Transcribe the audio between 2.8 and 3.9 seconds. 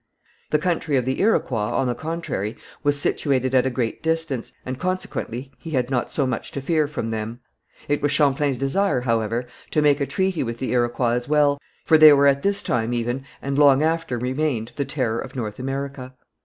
was situated at a